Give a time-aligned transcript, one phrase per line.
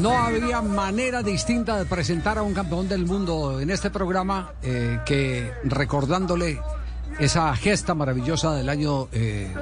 [0.00, 4.98] No había manera distinta de presentar a un campeón del mundo en este programa eh,
[5.04, 6.60] que recordándole
[7.18, 9.52] esa gesta maravillosa del año eh,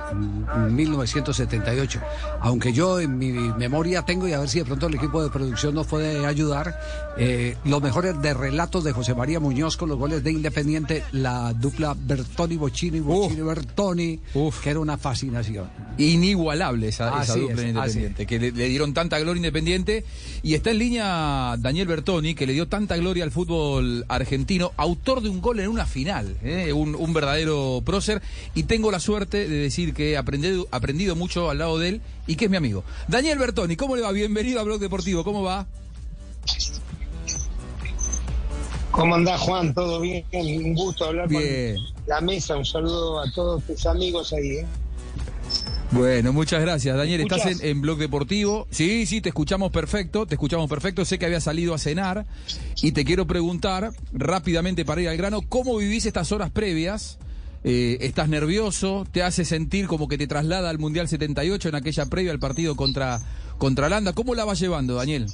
[0.71, 2.01] 1978.
[2.41, 5.31] Aunque yo en mi memoria tengo, y a ver si de pronto el equipo de
[5.31, 6.79] producción nos puede ayudar,
[7.17, 11.53] eh, los mejores de relatos de José María Muñoz con los goles de Independiente, la
[11.53, 14.21] dupla Bertoni-Bochini, Bochini-Bertoni,
[14.63, 15.69] que era una fascinación.
[15.99, 20.05] Inigualable esa, dupla es, en Independiente, que le, le dieron tanta gloria Independiente.
[20.43, 25.21] Y está en línea Daniel Bertoni, que le dio tanta gloria al fútbol argentino, autor
[25.21, 26.73] de un gol en una final, ¿eh?
[26.73, 27.48] un, un verdadero
[27.85, 28.23] prócer.
[28.55, 32.01] Y tengo la suerte de decir que he aprendido, aprendido mucho al lado de él
[32.27, 32.85] y que es mi amigo.
[33.09, 34.13] Daniel Bertoni, ¿cómo le va?
[34.13, 35.67] Bienvenido a Blog Deportivo, ¿cómo va?
[38.91, 39.75] ¿Cómo andás, Juan?
[39.75, 40.25] ¿Todo bien?
[40.33, 41.77] Un gusto hablar Bien.
[41.77, 42.57] con la mesa.
[42.57, 44.57] Un saludo a todos tus amigos ahí.
[44.57, 44.67] ¿eh?
[45.91, 46.97] Bueno, muchas gracias.
[46.97, 48.67] Daniel, ¿Me estás en, en Blog Deportivo.
[48.71, 51.05] Sí, sí, te escuchamos perfecto, te escuchamos perfecto.
[51.05, 52.27] Sé que había salido a cenar
[52.83, 57.19] y te quiero preguntar rápidamente para ir al grano, ¿cómo vivís estas horas previas?
[57.65, 59.05] Eh, ¿Estás nervioso?
[59.11, 62.77] ¿Te hace sentir como que te traslada al Mundial 78 en aquella previa al partido
[62.77, 63.21] contra,
[63.59, 64.13] contra Holanda?
[64.13, 65.27] ¿Cómo la vas llevando, Daniel?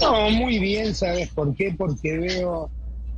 [0.00, 1.74] No, muy bien, ¿sabes por qué?
[1.76, 2.70] Porque veo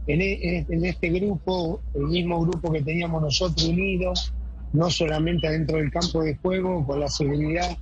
[0.08, 4.32] en, e- en este grupo, el mismo grupo que teníamos nosotros unidos,
[4.72, 7.76] no solamente adentro del campo de juego, con la seguridad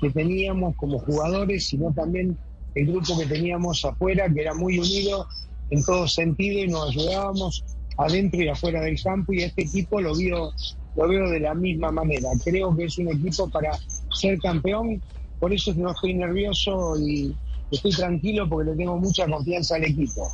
[0.00, 2.38] que teníamos como jugadores, sino también
[2.76, 5.26] el grupo que teníamos afuera, que era muy unido
[5.70, 7.64] en todo sentido y nos ayudábamos
[7.96, 10.52] adentro y afuera del campo y este equipo lo veo,
[10.96, 12.28] lo veo de la misma manera.
[12.44, 13.70] Creo que es un equipo para
[14.12, 15.00] ser campeón,
[15.40, 17.34] por eso no estoy nervioso y
[17.70, 20.28] estoy tranquilo porque le tengo mucha confianza al equipo.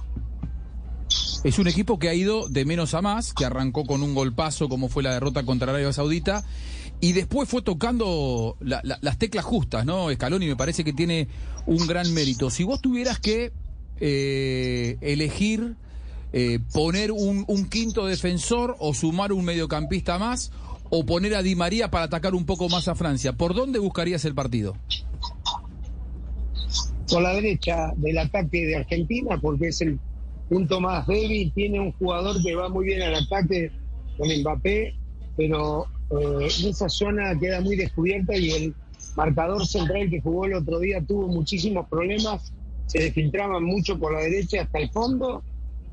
[1.43, 4.69] Es un equipo que ha ido de menos a más, que arrancó con un golpazo
[4.69, 6.44] como fue la derrota contra Arabia Saudita
[7.00, 10.12] y después fue tocando la- la- las teclas justas, ¿no?
[10.12, 11.28] Scaloni me parece que tiene
[11.65, 12.50] un gran mérito.
[12.50, 13.53] Si vos tuvieras que
[14.03, 15.77] eh, elegir
[16.32, 20.52] eh, poner un, quinto defensor o sumar un mediocampista más
[20.88, 24.24] o poner a Di María para atacar un poco más a Francia, ¿por dónde buscarías
[24.24, 24.76] el partido?
[27.08, 29.98] Por la derecha del ataque de Argentina, porque es el
[30.48, 33.72] punto más débil, tiene un jugador que va muy bien al ataque
[34.16, 34.94] con Mbappé,
[35.36, 38.74] pero eh, esa zona queda muy descubierta y el
[39.16, 42.52] marcador central que jugó el otro día tuvo muchísimos problemas,
[42.86, 45.42] se desfiltraban mucho por la derecha hasta el fondo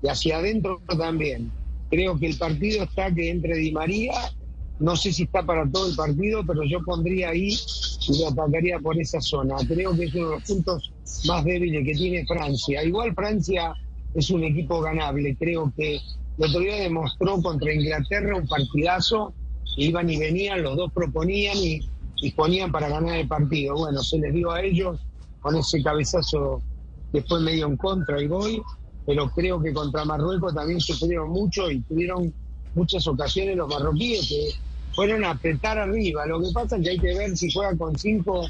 [0.02, 1.52] y hacia adentro también.
[1.90, 4.13] Creo que el partido está que entre Di María,
[4.80, 7.58] no sé si está para todo el partido, pero yo pondría ahí
[8.08, 9.56] y lo atacaría por esa zona.
[9.68, 10.91] Creo que es uno de los puntos
[11.25, 12.84] más débiles que tiene Francia.
[12.84, 13.74] Igual Francia
[14.13, 15.35] es un equipo ganable.
[15.38, 19.34] Creo que el otro día demostró contra Inglaterra un partidazo.
[19.78, 21.81] Iban y venían, los dos proponían y,
[22.35, 23.75] ponían para ganar el partido.
[23.75, 25.00] Bueno, se les dio a ellos
[25.41, 26.62] con ese cabezazo
[27.28, 28.62] fue medio en contra y voy,
[29.07, 32.31] pero creo que contra Marruecos también sufrieron mucho y tuvieron
[32.75, 34.50] muchas ocasiones los marroquíes que
[34.94, 36.25] fueron a apretar arriba.
[36.25, 38.46] Lo que pasa es que hay que ver si juega con cinco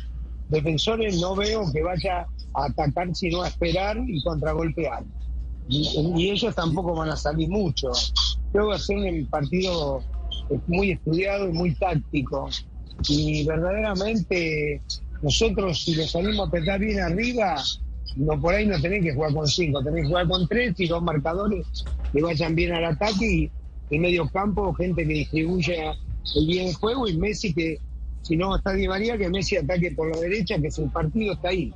[0.49, 2.25] defensores, no veo que vaya
[2.55, 5.03] a atacar sino a esperar y contragolpear.
[5.69, 7.91] Y, y ellos tampoco van a salir mucho.
[8.51, 10.01] Creo que va a ser un partido
[10.49, 12.49] eh, muy estudiado y muy táctico.
[13.07, 14.81] Y verdaderamente
[15.21, 17.61] nosotros si le salimos a apretar bien arriba,
[18.15, 20.87] no por ahí no tenés que jugar con cinco, tenés que jugar con tres y
[20.87, 21.65] dos marcadores
[22.11, 23.51] que vayan bien al ataque y
[23.89, 25.95] en medio campo gente que distribuya
[26.35, 27.79] el bien el juego y Messi que
[28.21, 31.49] si no está Di María que Messi ataque por la derecha que el partido está
[31.49, 31.73] ahí.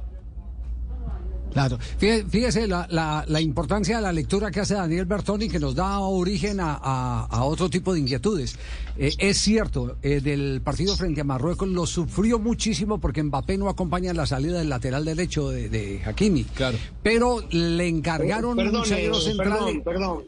[1.53, 1.77] Claro.
[1.97, 5.99] Fíjese, la, la- la importancia de la lectura que hace Daniel Bertoni, que nos da
[5.99, 8.57] origen a, a- a otro tipo de inquietudes.
[8.97, 13.69] Eh, es cierto, eh, del partido frente a Marruecos lo sufrió muchísimo porque Mbappé no
[13.69, 16.43] acompaña la salida del lateral derecho de, de Hakimi.
[16.45, 16.77] Claro.
[17.03, 19.49] Pero le encargaron perdón, un zaguero eh, central.
[19.49, 20.23] perdón, perdón,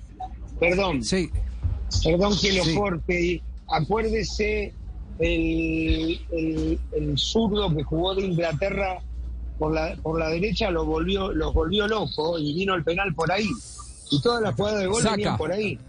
[0.59, 1.29] perdón, Sí,
[2.03, 2.75] perdón que lo Sí.
[2.75, 3.25] corte.
[3.25, 4.73] y Acuérdese
[5.19, 8.99] el, el, el zurdo que jugó de Inglaterra
[9.57, 13.31] por la, por la derecha lo volvió, los volvió loco y vino el penal por
[13.31, 13.49] ahí.
[14.11, 15.15] Y todas las jugadas de gol Saca.
[15.15, 15.79] venían por ahí.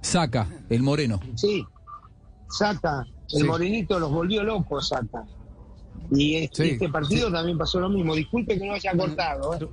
[0.00, 1.20] Saca, el moreno.
[1.36, 1.64] Sí,
[2.48, 3.06] saca.
[3.32, 3.44] El Sí.
[3.44, 5.24] morenito los volvió locos acá.
[6.10, 8.14] Y este, Sí, este partido también pasó lo mismo.
[8.14, 9.54] Disculpe que no haya cortado.
[9.54, 9.66] ¿eh?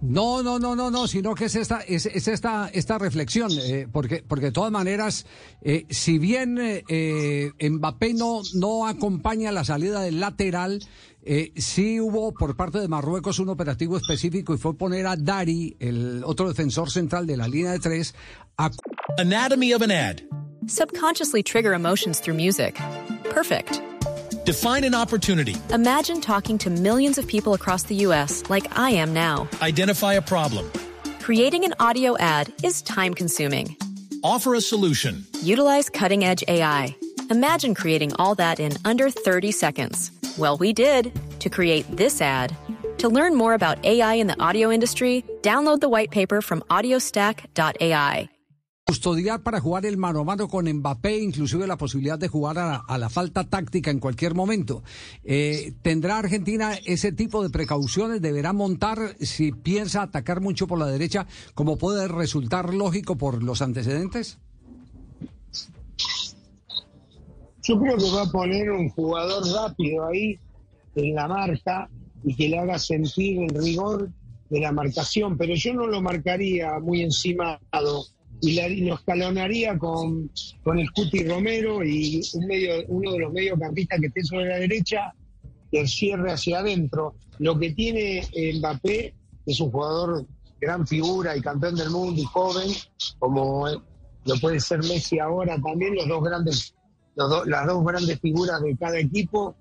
[0.00, 3.86] No, no, no, no, no, sino que es esta, es, es esta, esta reflexión, eh,
[3.92, 5.26] porque, porque de todas maneras,
[5.60, 10.80] eh, si bien eh, eh, Mbappé no, no acompaña la salida del lateral,
[11.24, 15.76] eh, sí hubo por parte de Marruecos un operativo específico y fue poner a Dari,
[15.78, 18.14] el otro defensor central de la línea de tres,
[18.58, 18.70] a
[19.18, 20.22] Anatomy of an ad.
[20.66, 22.78] Subconsciously trigger emotions through music.
[23.30, 23.80] Perfect.
[24.44, 25.56] Define an opportunity.
[25.72, 28.42] Imagine talking to millions of people across the U.S.
[28.48, 29.48] like I am now.
[29.60, 30.70] Identify a problem.
[31.20, 33.76] Creating an audio ad is time consuming.
[34.24, 35.26] Offer a solution.
[35.42, 36.96] Utilize cutting edge AI.
[37.32, 40.12] Imagine creating all that in under 30 seconds.
[40.36, 42.54] Well, we did to create this ad.
[42.98, 48.28] To learn more about AI in the audio industry, download the white paper from audiostack.ai.
[48.84, 52.76] custodiar para jugar el mano a mano con Mbappé, inclusive la posibilidad de jugar a,
[52.76, 54.82] a la falta táctica en cualquier momento.
[55.24, 58.20] Eh, ¿Tendrá Argentina ese tipo de precauciones?
[58.20, 63.62] ¿Deberá montar si piensa atacar mucho por la derecha, como puede resultar lógico por los
[63.62, 64.38] antecedentes?
[67.64, 70.38] Yo creo que va a poner un jugador rápido ahí
[70.96, 71.88] en la marca
[72.24, 74.10] y que le haga sentir el rigor
[74.50, 77.58] de la marcación, pero yo no lo marcaría muy encimado
[78.40, 80.30] y, la- y lo escalonaría con,
[80.62, 84.56] con el Cuti Romero y un medio, uno de los mediocampistas que esté sobre la
[84.58, 85.14] derecha
[85.70, 87.14] que cierre hacia adentro.
[87.38, 88.22] Lo que tiene
[88.58, 89.14] Mbappé
[89.46, 90.26] es un jugador
[90.60, 92.68] gran figura y campeón del mundo y joven,
[93.18, 96.74] como lo puede ser Messi ahora también, los dos grandes,
[97.16, 99.54] los do- las dos grandes figuras de cada equipo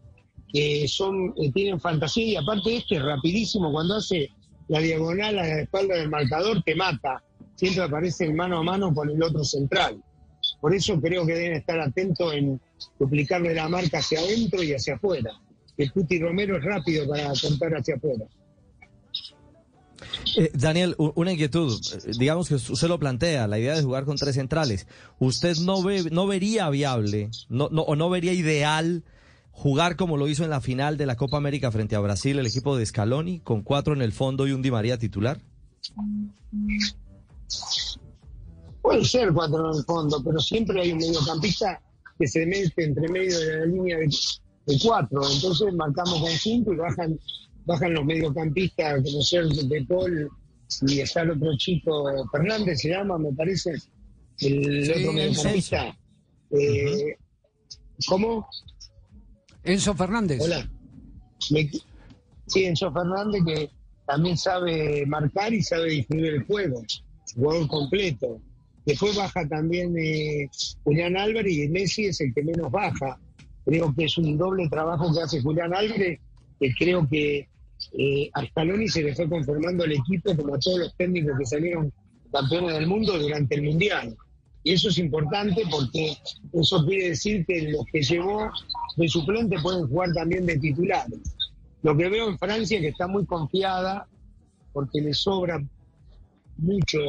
[0.53, 2.25] que son eh, tienen fantasía.
[2.25, 4.29] Y aparte este es rapidísimo cuando hace
[4.67, 7.23] la diagonal a la espalda del marcador te mata.
[7.55, 10.01] Siempre aparece en mano a mano con el otro central.
[10.59, 12.59] Por eso creo que deben estar atentos en
[12.99, 15.31] duplicarle la marca hacia adentro y hacia afuera.
[15.77, 18.25] El Puti Romero es rápido para contar hacia afuera
[20.37, 21.79] Eh, Daniel, una inquietud.
[21.93, 24.87] Eh, Digamos que usted lo plantea, la idea de jugar con tres centrales.
[25.19, 29.03] ¿Usted no ve, no vería viable, no, no, o no vería ideal
[29.51, 32.47] jugar como lo hizo en la final de la Copa América frente a Brasil, el
[32.47, 35.39] equipo de Scaloni, con cuatro en el fondo y un Di María titular?
[38.81, 41.81] Puede ser cuatro en el fondo, pero siempre hay un mediocampista
[42.17, 44.09] que se mete entre medio de la línea de,
[44.65, 45.21] de cuatro.
[45.31, 47.19] Entonces marcamos con cinco y bajan,
[47.65, 50.29] bajan los mediocampistas, como ser De Paul
[50.87, 53.71] y está el otro chico, Fernández se llama, me parece,
[54.39, 55.97] el Sí, otro mediocampista.
[56.51, 57.15] Eh,
[58.07, 58.47] ¿Cómo?
[59.63, 60.39] Enzo Fernández.
[60.41, 60.69] Hola.
[61.51, 61.69] Me-
[62.47, 63.69] sí, Enzo Fernández que
[64.07, 66.83] también sabe marcar y sabe distribuir el juego.
[67.35, 68.41] Jugador completo.
[68.85, 70.49] Después baja también eh,
[70.83, 73.19] Julián Álvarez y Messi es el que menos baja.
[73.65, 76.19] Creo que es un doble trabajo que hace Julián Álvarez,
[76.59, 77.47] que creo que
[77.93, 81.45] eh, a Scaloni se le fue conformando el equipo como a todos los técnicos que
[81.45, 81.91] salieron
[82.31, 84.15] campeones del mundo durante el Mundial.
[84.63, 86.15] Y eso es importante porque
[86.53, 88.51] eso quiere decir que los que llevó
[88.95, 91.19] de suplente pueden jugar también de titulares.
[91.81, 94.07] Lo que veo en Francia es que está muy confiada
[94.71, 95.61] porque le sobra
[96.57, 96.99] mucho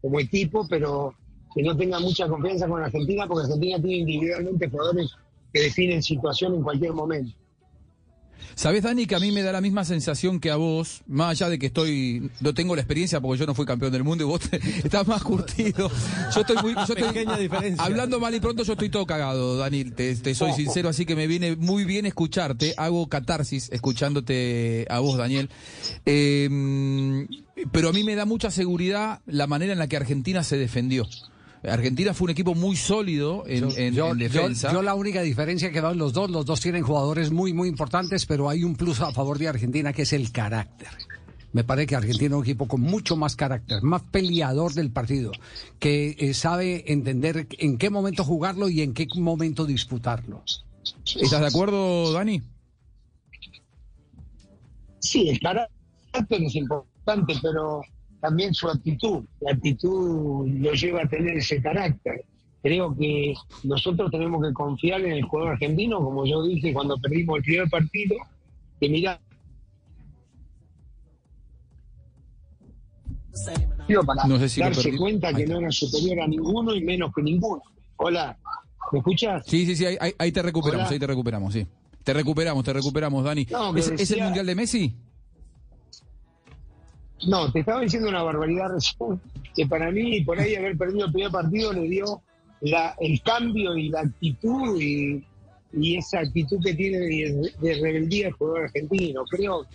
[0.00, 1.14] como equipo, pero
[1.54, 5.10] que no tenga mucha confianza con Argentina porque Argentina tiene individualmente jugadores
[5.52, 7.36] que definen situación en cualquier momento.
[8.54, 11.48] ¿Sabés, Dani, que a mí me da la misma sensación que a vos, más allá
[11.48, 14.26] de que estoy, no tengo la experiencia porque yo no fui campeón del mundo y
[14.26, 15.90] vos te- estás más curtido.
[16.34, 17.84] Yo estoy muy, yo estoy- Pequeña diferencia.
[17.84, 21.16] Hablando mal y pronto, yo estoy todo cagado, Dani, te, te soy sincero, así que
[21.16, 25.48] me viene muy bien escucharte, hago catarsis escuchándote a vos, Daniel.
[26.06, 27.26] Eh,
[27.72, 31.06] pero a mí me da mucha seguridad la manera en la que Argentina se defendió.
[31.68, 34.72] Argentina fue un equipo muy sólido en, en- yo, en yo- defensa.
[34.72, 37.68] yo la única diferencia que veo en los dos, los dos tienen jugadores muy, muy
[37.68, 40.88] importantes, pero hay un plus a favor de Argentina que es el carácter.
[41.52, 45.30] Me parece que Argentina es un equipo con mucho más carácter, más peleador del partido,
[45.78, 50.42] que eh, sabe entender en qué momento jugarlo y en qué momento disputarlo.
[51.06, 52.42] ¿Estás de acuerdo, Dani?
[54.98, 57.82] Sí, el carácter es importante, pero
[58.24, 59.22] también su actitud.
[59.40, 62.24] La actitud lo lleva a tener ese carácter.
[62.62, 67.36] Creo que nosotros tenemos que confiar en el jugador argentino, como yo dije cuando perdimos
[67.36, 68.16] el primer partido,
[68.80, 69.20] que mira,
[74.06, 77.22] para No sé si darse cuenta que no era superior a ninguno y menos que
[77.22, 77.60] ninguno.
[77.96, 78.38] Hola,
[78.90, 79.44] ¿me escuchas?
[79.46, 80.94] Sí, sí, sí, ahí, ahí- te recuperamos, Hola.
[80.94, 81.66] ahí te recuperamos, sí.
[82.02, 83.46] Te recuperamos, te recuperamos, Dani.
[83.50, 84.94] No, ¿Es, es el Mundial de Messi?
[87.26, 89.20] No, te estaba diciendo una barbaridad recién,
[89.54, 92.22] que para mí, por ahí haber perdido el primer partido le dio
[92.60, 95.24] la, el cambio y la actitud y,
[95.96, 99.24] esa actitud que tiene de, de rebeldía el jugador argentino.
[99.24, 99.66] Creo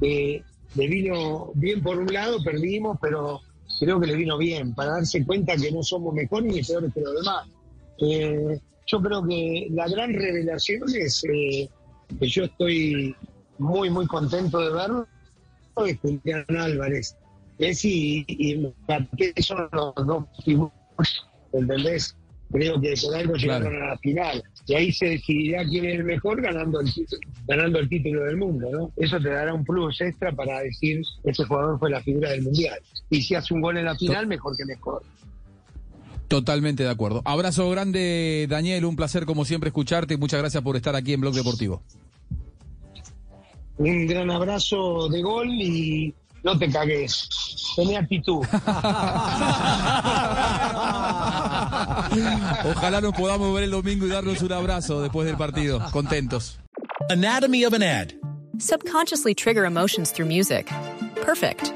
[0.00, 0.44] que
[0.76, 3.40] le vino bien por un lado, perdimos, pero
[3.80, 7.00] creo que le vino bien para darse cuenta que no somos mejores ni peores que
[7.00, 7.48] los demás.
[8.00, 11.68] Eh, yo creo que la gran revelación es eh,
[12.18, 13.14] que yo estoy
[13.58, 15.06] muy, muy contento de verlo,
[15.86, 17.16] es Julián Álvarez.
[17.58, 20.72] Messi y Mbappé son los dos figuras,
[21.52, 22.16] ¿entendés?
[22.50, 24.42] Creo que por algo llegaron a la final.
[24.66, 26.92] Y ahí se decidirá quién es el mejor ganando el,
[27.46, 28.92] ganando el título del mundo, ¿no?
[28.96, 32.78] Eso te dará un plus extra para decir ese jugador fue la figura del mundial.
[33.10, 35.02] Y si hace un gol en la final, mejor que mejor.
[36.28, 37.22] Totalmente de acuerdo.
[37.24, 38.84] Abrazo grande, Daniel.
[38.84, 40.16] Un placer, como siempre, escucharte.
[40.18, 41.82] Muchas gracias por estar aquí en Blog Deportivo.
[43.78, 47.28] Un gran abrazo de gol y no te cagues.
[47.76, 48.44] Tené actitud.
[52.64, 55.80] Ojalá nos podamos ver el domingo y darnos un abrazo después del partido.
[55.92, 56.58] Contentos.
[57.10, 58.12] Anatomy of an ad.
[58.58, 60.68] Subconsciously trigger emotions through music.
[61.22, 61.72] Perfect.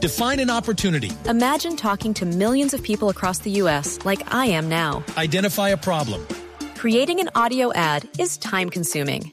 [0.00, 1.10] Define an opportunity.
[1.28, 3.98] Imagine talking to millions of people across the U.S.
[4.04, 5.02] like I am now.
[5.16, 6.24] Identify a problem.
[6.76, 9.32] Creating an audio ad is time consuming.